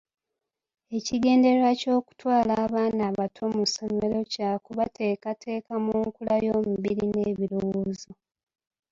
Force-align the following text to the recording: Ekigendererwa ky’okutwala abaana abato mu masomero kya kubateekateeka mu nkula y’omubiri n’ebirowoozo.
Ekigendererwa 0.97 1.71
ky’okutwala 1.79 2.53
abaana 2.65 3.01
abato 3.09 3.41
mu 3.51 3.55
masomero 3.61 4.17
kya 4.33 4.49
kubateekateeka 4.63 5.73
mu 5.85 5.93
nkula 6.07 6.35
y’omubiri 6.45 7.05
n’ebirowoozo. 7.15 8.09